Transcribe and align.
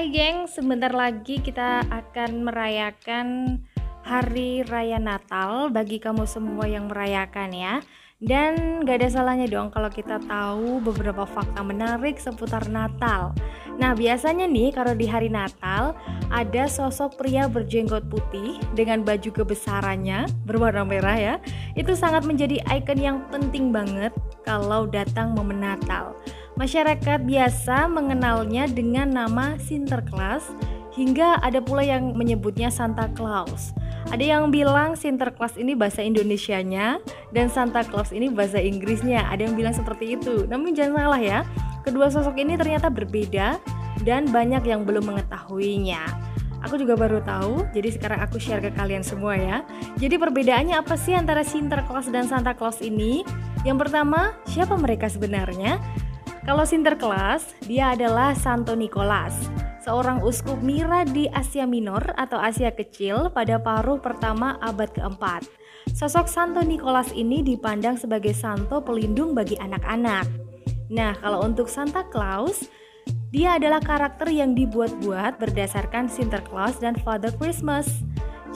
Hai 0.00 0.08
geng, 0.08 0.48
sebentar 0.48 0.88
lagi 0.96 1.44
kita 1.44 1.84
akan 1.84 2.48
merayakan 2.48 3.60
Hari 4.00 4.64
Raya 4.64 4.96
Natal 4.96 5.68
bagi 5.68 6.00
kamu 6.00 6.24
semua 6.24 6.64
yang 6.64 6.88
merayakan 6.88 7.52
ya. 7.52 7.84
Dan 8.16 8.80
gak 8.88 9.04
ada 9.04 9.12
salahnya 9.12 9.44
dong 9.44 9.68
kalau 9.68 9.92
kita 9.92 10.16
tahu 10.24 10.80
beberapa 10.80 11.28
fakta 11.28 11.60
menarik 11.60 12.16
seputar 12.16 12.64
Natal. 12.72 13.36
Nah 13.76 13.92
biasanya 13.92 14.48
nih 14.48 14.72
kalau 14.72 14.96
di 14.96 15.04
hari 15.04 15.28
Natal 15.28 15.92
ada 16.32 16.64
sosok 16.64 17.20
pria 17.20 17.44
berjenggot 17.44 18.08
putih 18.08 18.56
dengan 18.72 19.04
baju 19.04 19.28
kebesarannya 19.28 20.24
berwarna 20.48 20.80
merah 20.80 21.18
ya. 21.20 21.34
Itu 21.76 21.92
sangat 21.92 22.24
menjadi 22.24 22.56
ikon 22.72 23.04
yang 23.04 23.28
penting 23.28 23.68
banget 23.68 24.16
kalau 24.48 24.88
datang 24.88 25.36
momen 25.36 25.60
Natal. 25.60 26.16
Masyarakat 26.60 27.24
biasa 27.24 27.88
mengenalnya 27.88 28.68
dengan 28.68 29.08
nama 29.08 29.56
Sinterklas 29.56 30.44
hingga 30.92 31.40
ada 31.40 31.56
pula 31.56 31.80
yang 31.80 32.12
menyebutnya 32.12 32.68
Santa 32.68 33.08
Claus. 33.16 33.72
Ada 34.12 34.36
yang 34.36 34.52
bilang 34.52 34.92
Sinterklas 34.92 35.56
ini 35.56 35.72
bahasa 35.72 36.04
Indonesianya 36.04 37.00
dan 37.32 37.48
Santa 37.48 37.80
Claus 37.80 38.12
ini 38.12 38.28
bahasa 38.28 38.60
Inggrisnya. 38.60 39.24
Ada 39.32 39.48
yang 39.48 39.56
bilang 39.56 39.72
seperti 39.72 40.20
itu. 40.20 40.44
Namun 40.44 40.76
jangan 40.76 41.08
salah 41.08 41.22
ya, 41.24 41.40
kedua 41.80 42.12
sosok 42.12 42.36
ini 42.36 42.60
ternyata 42.60 42.92
berbeda 42.92 43.56
dan 44.04 44.28
banyak 44.28 44.60
yang 44.68 44.84
belum 44.84 45.16
mengetahuinya. 45.16 46.04
Aku 46.68 46.76
juga 46.76 46.92
baru 46.92 47.24
tahu, 47.24 47.72
jadi 47.72 47.88
sekarang 47.88 48.20
aku 48.20 48.36
share 48.36 48.60
ke 48.60 48.68
kalian 48.76 49.00
semua 49.00 49.32
ya. 49.32 49.64
Jadi 49.96 50.20
perbedaannya 50.20 50.76
apa 50.76 50.92
sih 51.00 51.16
antara 51.16 51.40
Sinterklas 51.40 52.12
dan 52.12 52.28
Santa 52.28 52.52
Claus 52.52 52.84
ini? 52.84 53.24
Yang 53.64 53.88
pertama, 53.88 54.36
siapa 54.44 54.76
mereka 54.76 55.08
sebenarnya? 55.08 55.80
Kalau 56.50 56.66
Sinterklas, 56.66 57.54
dia 57.62 57.94
adalah 57.94 58.34
Santo 58.34 58.74
Nicholas, 58.74 59.38
seorang 59.86 60.18
uskup 60.26 60.58
Mira 60.58 61.06
di 61.06 61.30
Asia 61.30 61.62
Minor 61.62 62.02
atau 62.18 62.42
Asia 62.42 62.74
Kecil 62.74 63.30
pada 63.30 63.62
paruh 63.62 64.02
pertama 64.02 64.58
abad 64.58 64.90
keempat. 64.90 65.46
Sosok 65.94 66.26
Santo 66.26 66.58
Nicholas 66.66 67.14
ini 67.14 67.46
dipandang 67.46 68.02
sebagai 68.02 68.34
santo 68.34 68.82
pelindung 68.82 69.30
bagi 69.30 69.54
anak-anak. 69.62 70.26
Nah, 70.90 71.14
kalau 71.22 71.46
untuk 71.46 71.70
Santa 71.70 72.02
Claus, 72.10 72.66
dia 73.30 73.54
adalah 73.54 73.78
karakter 73.78 74.34
yang 74.34 74.58
dibuat-buat 74.58 75.38
berdasarkan 75.38 76.10
Sinterklas 76.10 76.82
dan 76.82 76.98
Father 76.98 77.30
Christmas. 77.30 78.02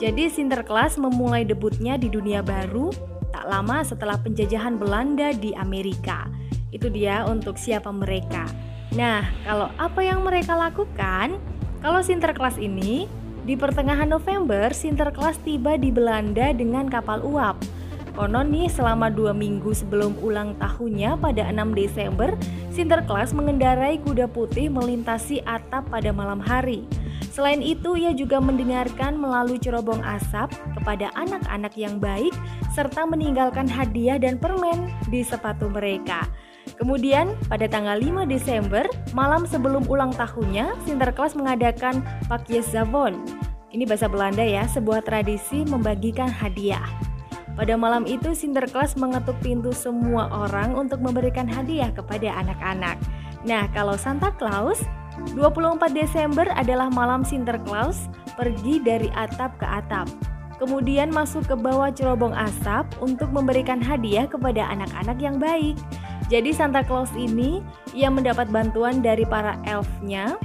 Jadi 0.03 0.27
Sinterklas 0.27 0.99
memulai 0.99 1.47
debutnya 1.47 1.95
di 1.95 2.11
dunia 2.11 2.43
baru 2.43 2.91
tak 3.31 3.47
lama 3.47 3.87
setelah 3.87 4.19
penjajahan 4.19 4.75
Belanda 4.75 5.31
di 5.31 5.55
Amerika. 5.55 6.27
Itu 6.75 6.91
dia 6.91 7.23
untuk 7.23 7.55
siapa 7.55 7.87
mereka. 7.95 8.43
Nah, 8.91 9.23
kalau 9.47 9.71
apa 9.79 10.03
yang 10.03 10.27
mereka 10.27 10.59
lakukan? 10.59 11.39
Kalau 11.79 12.03
Sinterklas 12.03 12.59
ini 12.59 13.07
di 13.47 13.55
pertengahan 13.55 14.11
November, 14.11 14.75
Sinterklas 14.75 15.39
tiba 15.47 15.79
di 15.79 15.95
Belanda 15.95 16.51
dengan 16.51 16.91
kapal 16.91 17.23
uap. 17.23 17.55
Konon 18.15 18.47
nih 18.47 18.71
selama 18.71 19.11
dua 19.11 19.35
minggu 19.35 19.75
sebelum 19.75 20.15
ulang 20.23 20.55
tahunnya 20.55 21.19
pada 21.19 21.51
6 21.51 21.75
Desember, 21.75 22.31
Sinterklas 22.71 23.35
mengendarai 23.35 23.99
kuda 24.03 24.31
putih 24.31 24.71
melintasi 24.71 25.43
atap 25.43 25.91
pada 25.91 26.15
malam 26.15 26.39
hari. 26.39 26.87
Selain 27.35 27.59
itu, 27.59 27.99
ia 27.99 28.15
juga 28.15 28.39
mendengarkan 28.39 29.19
melalui 29.19 29.59
cerobong 29.59 29.99
asap 30.07 30.55
kepada 30.79 31.11
anak-anak 31.19 31.75
yang 31.75 31.99
baik 31.99 32.31
serta 32.71 33.03
meninggalkan 33.03 33.67
hadiah 33.67 34.15
dan 34.15 34.39
permen 34.39 34.87
di 35.11 35.19
sepatu 35.19 35.67
mereka. 35.67 36.23
Kemudian 36.75 37.31
pada 37.47 37.65
tanggal 37.71 37.95
5 37.95 38.27
Desember, 38.27 38.83
malam 39.15 39.47
sebelum 39.47 39.87
ulang 39.87 40.11
tahunnya, 40.11 40.75
Sinterklas 40.83 41.33
mengadakan 41.33 42.03
Pakjesavon. 42.27 43.23
Ini 43.71 43.83
bahasa 43.87 44.07
Belanda 44.07 44.43
ya, 44.43 44.67
sebuah 44.67 45.03
tradisi 45.03 45.63
membagikan 45.67 46.27
hadiah. 46.27 46.83
Pada 47.55 47.79
malam 47.79 48.03
itu 48.03 48.35
Sinterklas 48.35 48.99
mengetuk 48.99 49.39
pintu 49.39 49.71
semua 49.71 50.27
orang 50.27 50.75
untuk 50.75 50.99
memberikan 50.99 51.47
hadiah 51.47 51.91
kepada 51.95 52.35
anak-anak. 52.43 52.99
Nah, 53.47 53.71
kalau 53.71 53.95
Santa 53.95 54.35
Claus, 54.35 54.83
24 55.39 55.95
Desember 55.95 56.43
adalah 56.51 56.91
malam 56.91 57.23
Sinterklas 57.23 58.11
pergi 58.35 58.83
dari 58.83 59.07
atap 59.15 59.55
ke 59.55 59.63
atap. 59.63 60.34
Kemudian 60.55 61.11
masuk 61.11 61.43
ke 61.47 61.55
bawah 61.55 61.91
cerobong 61.91 62.31
asap 62.31 62.87
untuk 63.03 63.27
memberikan 63.31 63.83
hadiah 63.83 64.23
kepada 64.23 64.63
anak-anak 64.71 65.17
yang 65.19 65.35
baik. 65.35 65.75
Jadi 66.31 66.55
Santa 66.55 66.81
Claus 66.81 67.11
ini 67.13 67.61
ia 67.93 68.09
mendapat 68.09 68.49
bantuan 68.49 69.03
dari 69.03 69.27
para 69.27 69.59
elfnya 69.67 70.39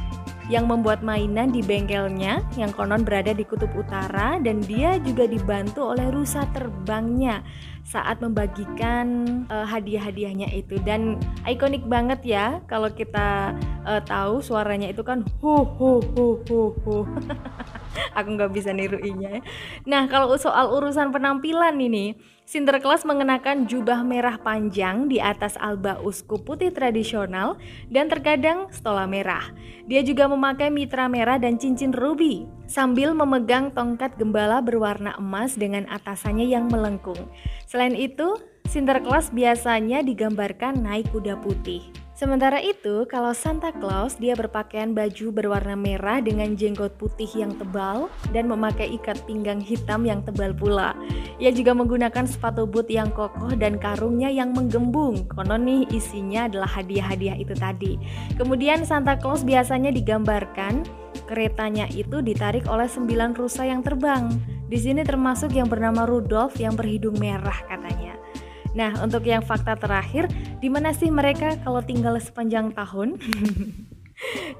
yang 0.51 0.67
membuat 0.67 1.01
mainan 1.07 1.55
di 1.55 1.63
bengkelnya 1.63 2.43
yang 2.59 2.75
konon 2.75 3.07
berada 3.07 3.31
di 3.31 3.47
kutub 3.47 3.71
utara 3.71 4.43
dan 4.43 4.59
dia 4.67 4.99
juga 4.99 5.31
dibantu 5.31 5.95
oleh 5.95 6.11
rusa 6.11 6.43
terbangnya 6.51 7.47
saat 7.87 8.19
membagikan 8.19 9.25
uh, 9.47 9.63
hadiah-hadiahnya 9.63 10.51
itu 10.51 10.83
dan 10.83 11.23
ikonik 11.47 11.87
banget 11.87 12.21
ya 12.27 12.47
kalau 12.67 12.91
kita 12.91 13.55
uh, 13.87 14.03
tahu 14.03 14.43
suaranya 14.43 14.91
itu 14.91 15.07
kan 15.07 15.23
hu 15.39 15.63
hu 15.79 16.03
hu 16.03 16.27
hu 16.43 16.61
hu 16.83 16.97
aku 18.17 18.29
nggak 18.37 18.53
bisa 18.53 18.71
niruinya 18.71 19.45
nah 19.85 20.07
kalau 20.07 20.35
soal 20.39 20.73
urusan 20.77 21.13
penampilan 21.13 21.77
ini 21.81 22.17
Sinterklas 22.51 23.07
mengenakan 23.07 23.71
jubah 23.71 24.03
merah 24.03 24.35
panjang 24.35 25.07
di 25.07 25.23
atas 25.23 25.55
alba 25.63 26.03
uskup 26.03 26.43
putih 26.43 26.75
tradisional 26.75 27.55
dan 27.95 28.11
terkadang 28.11 28.67
stola 28.75 29.07
merah. 29.07 29.55
Dia 29.87 30.03
juga 30.03 30.27
memakai 30.27 30.67
mitra 30.67 31.07
merah 31.07 31.39
dan 31.39 31.63
cincin 31.63 31.95
ruby 31.95 32.51
sambil 32.67 33.15
memegang 33.15 33.71
tongkat 33.71 34.19
gembala 34.19 34.59
berwarna 34.59 35.15
emas 35.15 35.55
dengan 35.55 35.87
atasannya 35.95 36.51
yang 36.51 36.67
melengkung. 36.67 37.31
Selain 37.71 37.95
itu, 37.95 38.35
Sinterklas 38.67 39.31
biasanya 39.31 40.03
digambarkan 40.03 40.83
naik 40.83 41.07
kuda 41.15 41.39
putih. 41.39 42.00
Sementara 42.21 42.61
itu, 42.61 43.09
kalau 43.09 43.33
Santa 43.33 43.73
Claus 43.73 44.21
dia 44.21 44.37
berpakaian 44.37 44.93
baju 44.93 45.33
berwarna 45.33 45.73
merah 45.73 46.21
dengan 46.21 46.53
jenggot 46.53 46.93
putih 47.01 47.33
yang 47.33 47.57
tebal 47.57 48.13
dan 48.37 48.45
memakai 48.45 48.93
ikat 49.01 49.25
pinggang 49.25 49.57
hitam 49.57 50.05
yang 50.05 50.21
tebal 50.21 50.53
pula. 50.53 50.93
Ia 51.41 51.49
juga 51.49 51.73
menggunakan 51.73 52.29
sepatu 52.29 52.69
boot 52.69 52.93
yang 52.93 53.09
kokoh 53.17 53.57
dan 53.57 53.81
karungnya 53.81 54.29
yang 54.29 54.53
menggembung. 54.53 55.25
Konon 55.33 55.65
nih 55.65 55.89
isinya 55.97 56.45
adalah 56.45 56.69
hadiah-hadiah 56.69 57.41
itu 57.41 57.57
tadi. 57.57 57.97
Kemudian 58.37 58.85
Santa 58.85 59.17
Claus 59.17 59.41
biasanya 59.41 59.89
digambarkan 59.89 60.85
keretanya 61.25 61.89
itu 61.89 62.21
ditarik 62.21 62.69
oleh 62.69 62.85
sembilan 62.85 63.33
rusa 63.33 63.65
yang 63.65 63.81
terbang. 63.81 64.29
Di 64.69 64.77
sini 64.77 65.01
termasuk 65.09 65.57
yang 65.57 65.73
bernama 65.73 66.05
Rudolf 66.05 66.61
yang 66.61 66.77
berhidung 66.77 67.17
merah 67.17 67.65
katanya. 67.65 68.10
Nah, 68.75 68.95
untuk 69.03 69.27
yang 69.27 69.43
fakta 69.43 69.75
terakhir, 69.75 70.31
di 70.63 70.71
mana 70.71 70.95
sih 70.95 71.11
mereka 71.11 71.59
kalau 71.67 71.83
tinggal 71.83 72.15
sepanjang 72.23 72.71
tahun? 72.75 73.19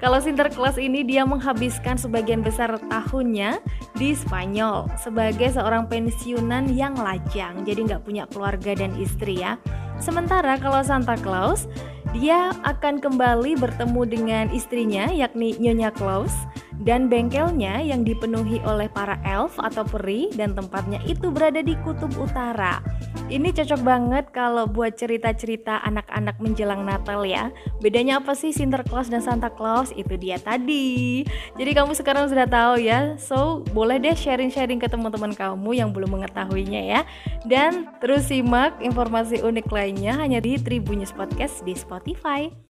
Kalau 0.01 0.17
Sinterklas 0.17 0.81
ini 0.81 1.05
dia 1.05 1.21
menghabiskan 1.21 1.93
sebagian 1.93 2.41
besar 2.41 2.81
tahunnya 2.89 3.61
di 3.93 4.17
Spanyol 4.17 4.89
sebagai 4.97 5.53
seorang 5.53 5.85
pensiunan 5.85 6.65
yang 6.73 6.97
lajang, 6.97 7.61
jadi 7.61 7.85
nggak 7.85 8.01
punya 8.01 8.25
keluarga 8.25 8.73
dan 8.73 8.97
istri 8.97 9.37
ya. 9.37 9.61
Sementara 10.01 10.57
kalau 10.57 10.81
Santa 10.81 11.13
Claus, 11.13 11.69
dia 12.09 12.49
akan 12.65 12.97
kembali 12.97 13.53
bertemu 13.61 14.01
dengan 14.09 14.45
istrinya 14.49 15.13
yakni 15.13 15.53
Nyonya 15.61 15.93
Claus 15.93 16.33
dan 16.81 17.05
bengkelnya 17.05 17.85
yang 17.85 18.01
dipenuhi 18.01 18.57
oleh 18.65 18.89
para 18.89 19.21
elf 19.21 19.61
atau 19.61 19.85
peri 19.85 20.33
dan 20.33 20.57
tempatnya 20.57 20.97
itu 21.05 21.29
berada 21.29 21.61
di 21.61 21.77
kutub 21.85 22.09
utara. 22.17 22.81
Ini 23.31 23.55
cocok 23.55 23.81
banget 23.83 24.25
kalau 24.35 24.67
buat 24.67 24.95
cerita-cerita 24.99 25.79
anak-anak 25.87 26.39
menjelang 26.43 26.83
Natal 26.83 27.23
ya. 27.23 27.51
Bedanya 27.79 28.19
apa 28.19 28.35
sih 28.35 28.51
Sinterklas 28.51 29.07
dan 29.07 29.23
Santa 29.23 29.47
Claus? 29.47 29.95
Itu 29.95 30.19
dia 30.19 30.35
tadi. 30.35 31.23
Jadi 31.55 31.71
kamu 31.71 31.95
sekarang 31.95 32.27
sudah 32.27 32.43
tahu 32.47 32.83
ya. 32.83 33.15
So, 33.15 33.63
boleh 33.71 34.03
deh 34.03 34.15
sharing-sharing 34.15 34.83
ke 34.83 34.87
teman-teman 34.91 35.31
kamu 35.31 35.79
yang 35.79 35.89
belum 35.95 36.19
mengetahuinya 36.19 36.81
ya. 36.83 37.01
Dan 37.47 37.87
terus 38.03 38.27
simak 38.27 38.79
informasi 38.83 39.39
unik 39.39 39.67
lainnya 39.71 40.15
hanya 40.19 40.43
di 40.43 40.59
Tribunnews 40.59 41.15
Podcast 41.15 41.63
di 41.63 41.71
Spotify. 41.75 42.70